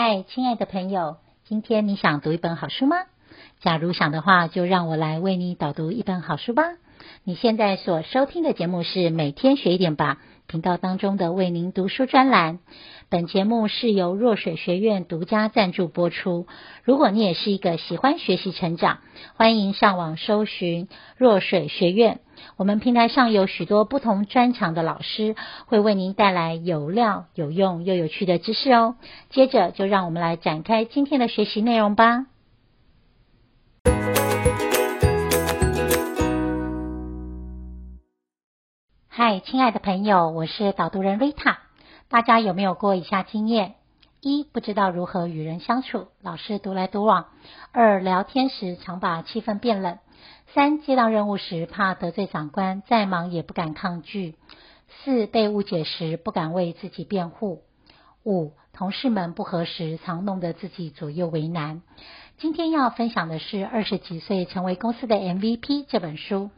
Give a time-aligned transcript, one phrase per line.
[0.00, 2.98] 嗨，亲爱的朋友，今天你想读一本好书吗？
[3.58, 6.62] 假如想的话，就让我来为你导读一本好书吧。
[7.24, 12.58] 你现在所收听的节目是每天学一点吧频道当中的为您读书专栏。
[13.10, 16.46] 本节目是由若水学院独家赞助播出。
[16.84, 18.98] 如果你也是一个喜欢学习成长，
[19.34, 22.20] 欢迎上网搜寻若水学院。
[22.56, 25.36] 我们平台上有许多不同专长的老师，
[25.66, 28.96] 会为您带来有料、有用又有趣的知识哦。
[29.30, 32.26] 接着就让我们来展开今天的学习内容吧。
[39.20, 41.58] 嗨，亲爱的朋友，我是导读人瑞塔。
[42.08, 43.74] 大家有没有过以下经验？
[44.20, 47.24] 一、不知道如何与人相处，老是独来独往；
[47.72, 49.98] 二、聊天时常把气氛变冷。
[50.54, 54.34] 三、接到任务时怕得罪长官，再忙也不敢抗拒；
[55.02, 57.64] 四、被误解时不敢为自己辩护；
[58.24, 61.82] 五、同事们不合时常弄得自己左右为难。
[62.36, 66.50] 今天要分享的是《二十几岁成为公司的 MVP》这本书。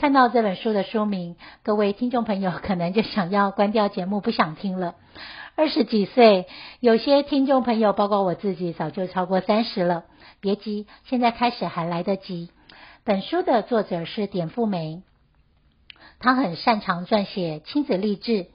[0.00, 4.94] 看到这本书的书名，各位听众朋友可能就想要关掉节目，不想听了。
[5.56, 6.46] 二十几岁，
[6.80, 10.04] 有些听众朋友，包括我自己，早就超过三十了。
[10.40, 12.48] 别急，现在开始还来得及。
[13.04, 15.02] 本书的作者是典富梅，
[16.18, 18.46] 他很擅长撰写亲子励志、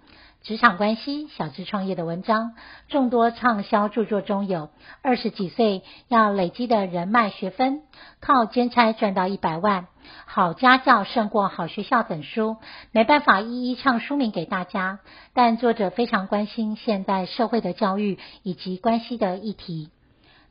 [0.46, 2.54] 职场关系、小资创业的文章，
[2.88, 4.68] 众多畅销著作中有
[5.02, 7.74] 《二十几岁要累积的人脉学分》、
[8.20, 9.82] 《靠兼差赚到一百万》、
[10.28, 12.58] 《好家教胜过好学校》等书，
[12.92, 15.00] 没办法一一唱书名给大家，
[15.34, 19.90] 但作者非常关心现代社会的教育以及关系的议题。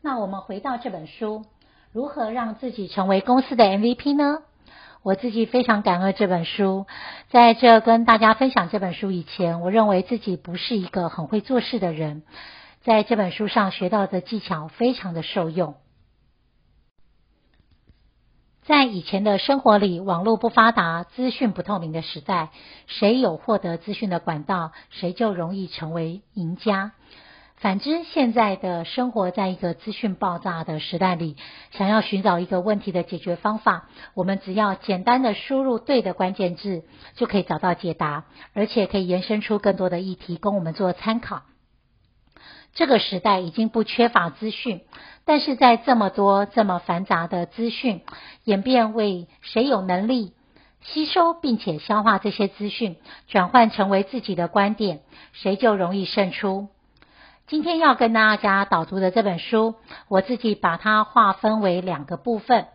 [0.03, 1.45] 那我们回到这本书。
[1.93, 4.39] 如何让自己成为公司的 MVP 呢？
[5.05, 6.87] 我自己非常感恩这本书。
[7.29, 12.23] 在这跟大家分享这本书以前，我认为自己不是一个很会做事的人。
[12.85, 15.75] 在这本书上学到的技巧非常的受用。
[18.63, 22.49] 在以前的生活里，网络不发达、资讯不透明的时代，
[22.87, 26.93] 谁有获得资讯的管道，谁就容易成为赢家。
[27.65, 31.35] 反之，现在的生活在一个资讯爆炸的时代里，
[31.71, 41.45] 想要寻找一个问题的解决方法，我们只要简单的输入对的关键字，就可以找到解答，而且可以延伸出更多的议题供我们做参考。
[42.75, 44.83] 这个时代已经不缺乏资讯，
[45.25, 48.03] 但是在这么多这么繁杂的资讯
[48.45, 50.35] 演变为谁有能力
[50.83, 55.01] 吸收并且消化这些资讯，转换成为自己的观点，
[55.33, 56.69] 谁就容易胜出。
[57.47, 59.75] 今天要跟大家导读的这本书，
[60.09, 62.69] 我自己把它划分为两个部分，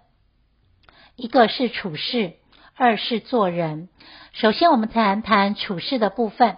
[1.16, 2.34] 一个是处事，
[2.76, 3.90] 二是做人。
[4.32, 6.58] 首先，我们谈谈处事的部分。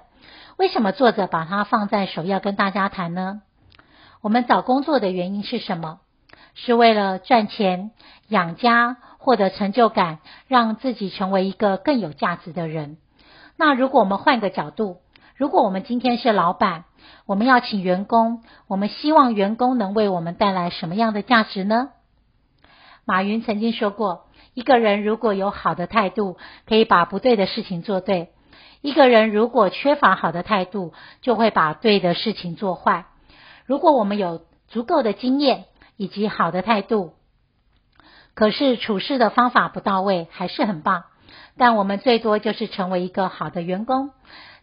[0.58, 3.44] 为什么作者把它放在首要跟大家谈呢？
[4.20, 6.02] 我们找工作的原因是什么？
[6.54, 7.92] 是为了赚钱、
[8.28, 12.98] 养家、获得成就感，让自己成为一个更有价值的人。
[13.56, 14.98] 那如果我们换个角度，
[15.36, 16.86] 如果我们今天是老板，
[17.26, 21.90] 我们要请员工，我们希望员工能为我们带来什么样的价值呢？
[23.06, 26.38] 马云曾经说过，一个人如果有好的态度，
[26.68, 28.28] 可以把不对的事情做对；
[28.82, 33.06] 一个人如果缺乏好的态度，就会把对的事情做坏。
[33.66, 35.66] 如果我们有足够的经验
[35.98, 37.14] 以及好的态度，
[38.36, 41.06] 可是处事的方法不到位，还是很棒。
[41.58, 44.12] 但我们最多就是成为一个好的员工。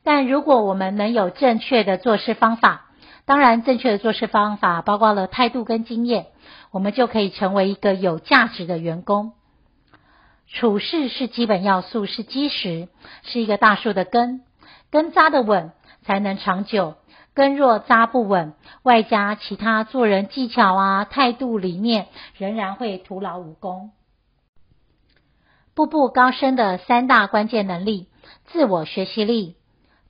[0.09, 2.87] 但如果我们能有正确的做事方法，
[3.27, 6.29] 当然正确的做事方法包括了态度跟经验，
[6.71, 9.35] 我们就可以成为一个有价值的员工。
[10.47, 12.89] 处事是基本要素，是基石，
[13.23, 14.41] 是一个大树的根，
[14.91, 15.73] 根扎得稳
[16.07, 16.95] 才能长久。
[17.35, 22.07] 根若扎不稳，外加其他做人技巧啊、态度理念，
[22.39, 23.91] 仍然会徒劳无功。
[25.75, 28.09] 步步高升的三大关键能力：
[28.47, 29.57] 自我学习力。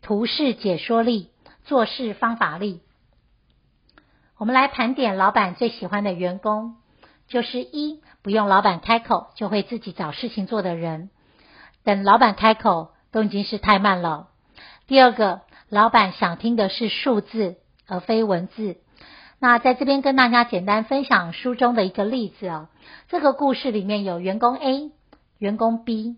[0.02, 1.30] 图示解说力、
[1.64, 2.80] 做事方法力。
[4.36, 6.76] 我们来盘点老板最喜欢的员工，
[7.26, 11.10] 就是一，不用老板开口就会自己找事情做的人，
[11.82, 14.28] 等老板开口都已经是太慢了。
[14.86, 17.56] 第二个，老板想听的是数字
[17.86, 18.76] 而非文字。
[19.40, 22.68] 那在这边跟大家简单分享书中的一个例子哦，
[23.08, 24.90] 这个故事里面有员工 A、
[25.38, 26.16] 员工 B，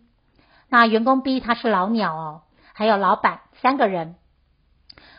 [0.68, 2.42] 那员工 B 他是老鸟哦。
[2.80, 4.14] 还有老板三个人。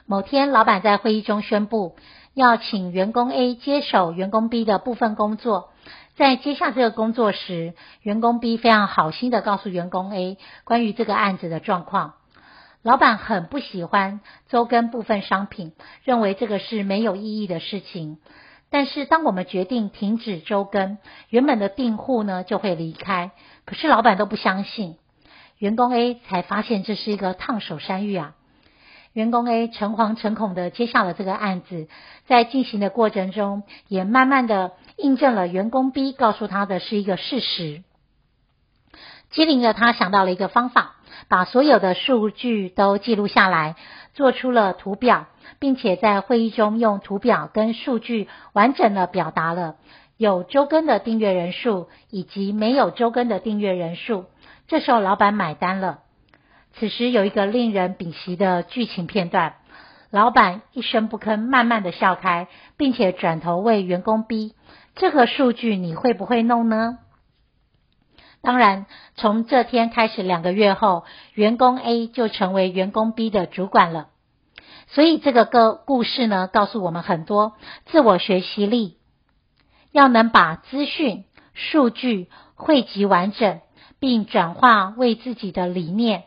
[0.08, 1.96] 某天，老板在会议中宣布，
[2.34, 5.70] 要请员工 A 接手员工 B 的部分工作。
[6.16, 12.16] 在接下这个工作时，员工 B 非常好心的告诉员工 A 关于这个案子的状况。
[12.82, 15.74] 老板很不喜欢周更部分商品，
[16.04, 18.18] 认为这个是没有意义的事情。
[18.72, 20.98] 但是当我们决定停止周更，
[21.30, 23.30] 原本的订户呢就会离开。
[23.66, 24.98] 可是老板都不相信，
[25.62, 28.34] 员工 A 才发现这是一个烫手山芋啊。
[29.14, 31.88] 员工 A 诚惶诚恐地接下了这个案子，
[32.26, 37.84] 在进行的过程中，也慢慢地印证了员工 B 告诉他的是一个事实。
[39.30, 40.96] 机灵的他想到了一个方法，
[41.28, 43.76] 把所有的数据都记录下来，
[44.16, 45.28] 做出了图表，
[45.60, 49.76] 并且在会议中用图表跟数据完整地表达了
[50.18, 54.26] 有周更的订阅人数以及没有周更的订阅人数。
[54.72, 56.00] 这时候老板买单了。
[56.76, 59.56] 此时有一个令人屏息的剧情片段，
[60.12, 62.48] 老板一声不吭，慢慢的笑开，
[62.78, 64.54] 并且转头问员工 B：“
[64.96, 67.00] 这个数据你会不会弄呢？”
[68.42, 68.86] 当然，
[69.16, 71.04] 从这天开始，两个月后，
[71.34, 74.08] 员工 A 就成为员工 B 的主管了。
[74.88, 77.58] 所以这个个故事呢，告诉我们很多
[77.88, 78.96] 自我学习力，
[79.92, 83.60] 要能把资讯、数据汇集完整，
[84.02, 86.26] 并转化为自己的理念。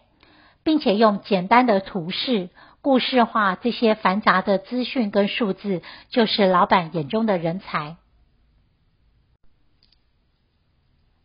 [0.67, 2.49] 并且用简单的图示、
[2.81, 7.99] 故事化这些繁杂的资讯跟数字，就是老板眼中的人才。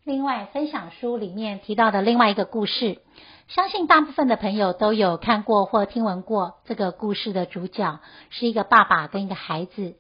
[0.04, 3.00] 另外，分享书里面提到的另外一个故事，
[3.48, 6.56] 相信大部分的朋友都有看过或听闻过。
[6.66, 9.96] 这个故事的主角是一个爸爸跟一个孩子。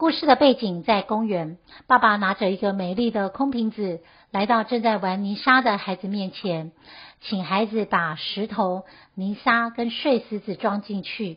[0.00, 4.00] 故事的背景在公园，爸爸拿着一个美丽的空瓶子，
[4.30, 6.72] 来到正在玩泥沙的孩子面前。
[7.20, 11.36] 请孩子把石头、泥沙跟碎石子装进去。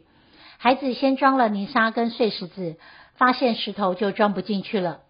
[0.58, 2.78] 孩子先装了泥沙跟碎石子，
[3.16, 5.02] 发现石头就装不进去了。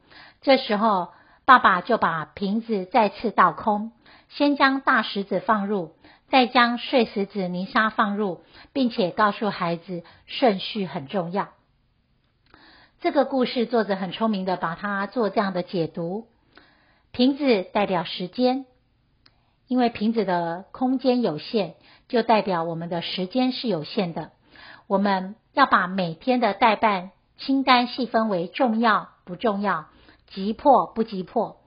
[0.41, 1.09] 这时候，
[1.45, 3.91] 爸爸就把瓶子再次倒空，
[4.29, 5.93] 先将大石子放入，
[6.27, 8.41] 再将碎石子、泥沙放入，
[8.73, 11.49] 并且告诉孩子顺序很重要。
[13.03, 16.27] 这个故事作者很聪明的把它做这样的解读：
[17.11, 18.65] 瓶子代表时间。
[19.67, 21.73] 因为瓶子的空间有限，
[22.07, 24.31] 就代表我们的时间是有限的。
[24.87, 29.87] 我们要把每天的待办清单细分为重要不重要、
[30.27, 31.57] 急迫不急迫。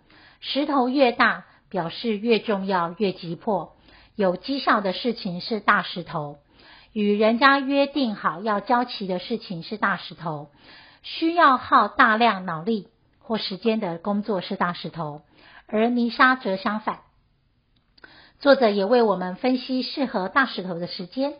[0.40, 3.76] 石头越大，表示越重要越急迫。
[4.14, 6.38] 有绩效的事情是大石头，
[6.94, 10.48] 与人家约定好要交齐的事情是大石头，
[11.08, 12.88] 需要耗大量脑力
[13.20, 15.22] 或时间的工作是大石头，
[15.68, 16.98] 而泥沙则相反。
[18.40, 21.34] 作者也为我们分析适合大石头的时间，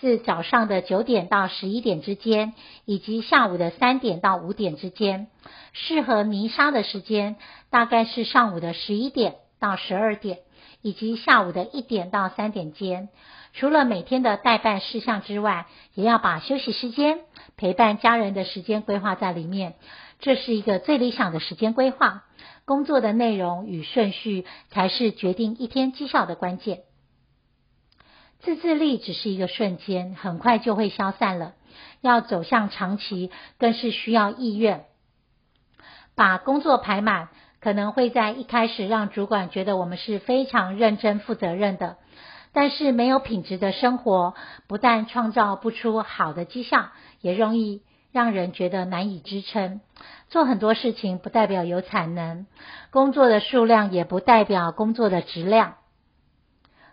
[0.00, 2.52] 是早上的九点到十一点之间，
[2.84, 5.28] 以及下午的三点到五点之间。
[5.72, 7.36] 适合泥沙的时间
[7.70, 10.38] 大概是上午的十一点到十二点，
[10.82, 13.08] 以及下午的一点到三点间。
[13.52, 17.20] 除了每天的待办事项之外，也要把休息时间、
[17.56, 19.74] 陪伴家人的时间规划在里面。
[20.18, 22.24] 这是一个最理想的时间规划。
[22.64, 26.80] 工作的内容与顺序才是决定一天绩效的关键。
[28.40, 31.54] 自制力只是一个瞬间，很快就会消散了。
[32.00, 34.84] 要走向长期，更是需要意愿。
[36.14, 37.28] 把工作排满，
[37.60, 41.96] 可能会在一开始让主管觉得我们是非常认真负责任的。
[42.52, 44.34] 但是没有品质的生活，
[44.66, 46.88] 不但创造不出好的绩效，
[47.20, 47.82] 也容易
[48.12, 49.82] 让人觉得难以支撑。
[50.28, 52.46] 做很多事情不代表有产能，
[52.90, 55.74] 工作的数量也不代表工作的质量。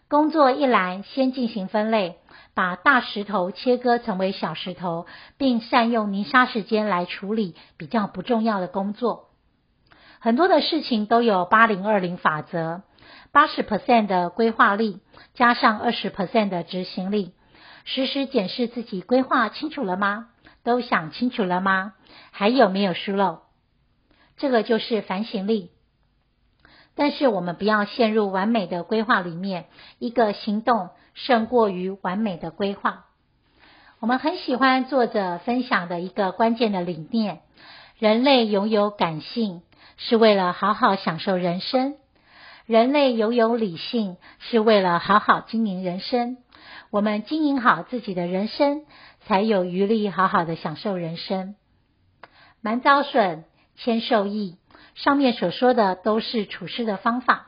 [0.09, 2.17] 工作一来，先进行分类，
[2.53, 5.07] 把大石头切割成为小石头，
[5.38, 9.29] 并善用泥沙时间来处理比较不重要的工作。
[10.23, 12.83] 很多的事情都有八零二零法则，
[13.33, 15.01] 八十 percent 的规划力
[15.33, 17.33] 加上二十 percent 的执行力，
[17.83, 20.29] 时时检视自己规划清楚了吗？
[20.63, 21.91] 都想清楚了吗？
[22.31, 23.39] 还有没有疏漏？
[24.37, 25.71] 这个就是反省力。
[26.95, 29.65] 但是我们不要陷入完美的规划里面，
[29.99, 33.07] 一个行动胜过于完美的规划。
[33.99, 37.41] 我们很喜欢作者分享的一个关键的理念：
[37.99, 39.63] 人类拥有感性
[39.97, 41.95] 是为了好好享受人生，
[42.65, 46.38] 人类拥有理性是为了好好经营人生。
[46.89, 48.85] 我们经营好自己的人生，
[49.25, 51.55] 才有余力好好的享受人生。
[52.62, 53.43] 蛮遭损，
[53.75, 54.57] 谦受益。
[54.95, 57.47] 上面所说的都是处事的方法，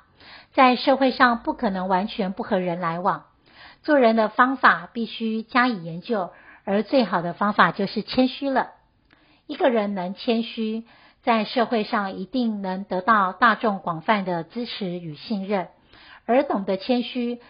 [0.54, 3.25] 在社会上不可能完全不和人来往。
[3.84, 6.32] 做人的方法必须加以研究，
[6.64, 8.72] 而最好的方法就是谦虚了。
[9.46, 10.86] 一个人能谦虚，
[11.25, 15.70] 在社会上一定能得到大众广泛的支持与信任。
[16.27, 17.41] 而懂得谦虚，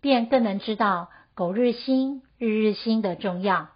[0.00, 1.08] 便更能知道。
[1.34, 3.68] 苟日新，日日新的重要。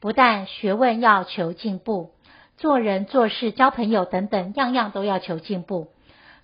[0.00, 2.10] 不但学问要求进步，
[2.56, 5.92] 做人做事、交朋友等等，样样都要求进步。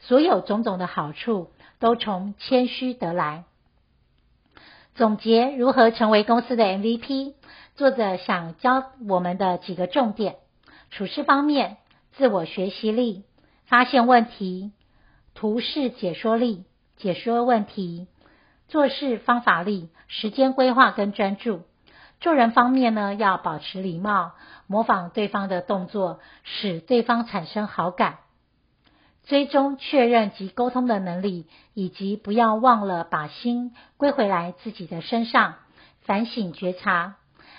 [0.01, 3.45] 所有种种的好处，都从谦虚得来。
[4.95, 7.35] 总结如何成为公司的 MVP，
[7.75, 10.37] 作者想教我们的几个重点：
[10.91, 11.79] 处事方面，
[12.17, 13.25] 自我学习力、
[13.67, 14.73] 发现问题、
[15.35, 16.65] 图示解说力、
[16.97, 18.07] 解说问题、
[18.69, 21.63] 做事方法力、时间规划跟专注。
[22.21, 24.33] 做人方面呢，要保持礼貌，
[24.67, 28.19] 模仿对方的动作，使对方产生好感。
[29.25, 35.57] 追踪确认及沟通的能力，以及不要忘了把心归回来自己的身上，
[36.03, 37.17] 反省觉察。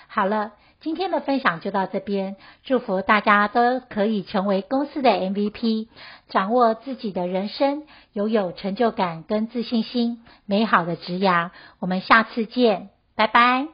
[0.08, 5.88] 好了，今天的分享就到这边，祝福大家都可以成为公司的 MVP，
[6.28, 11.50] 掌握自己的人生，拥有成就感跟自信心，美好的职涯。
[11.80, 13.68] 我们下次见，拜拜。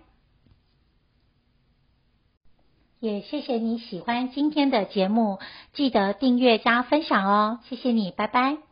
[3.01, 5.41] 也谢谢你喜欢今天的节目，
[5.73, 8.72] 记得订阅加分享哦，谢谢你，拜拜。